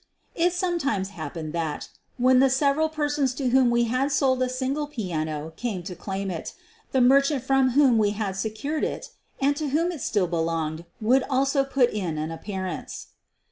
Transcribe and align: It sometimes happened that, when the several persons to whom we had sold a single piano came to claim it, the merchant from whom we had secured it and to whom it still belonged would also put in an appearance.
It 0.33 0.51
sometimes 0.51 1.09
happened 1.09 1.53
that, 1.53 1.89
when 2.17 2.39
the 2.39 2.49
several 2.49 2.89
persons 2.89 3.35
to 3.35 3.49
whom 3.49 3.69
we 3.69 3.83
had 3.83 4.11
sold 4.11 4.41
a 4.41 4.49
single 4.49 4.87
piano 4.87 5.53
came 5.55 5.83
to 5.83 5.93
claim 5.95 6.31
it, 6.31 6.55
the 6.91 7.01
merchant 7.01 7.43
from 7.43 7.73
whom 7.77 7.99
we 7.99 8.09
had 8.09 8.35
secured 8.35 8.83
it 8.83 9.11
and 9.39 9.55
to 9.57 9.69
whom 9.69 9.91
it 9.91 10.01
still 10.01 10.25
belonged 10.25 10.85
would 11.01 11.21
also 11.29 11.63
put 11.63 11.91
in 11.91 12.17
an 12.17 12.31
appearance. 12.31 13.09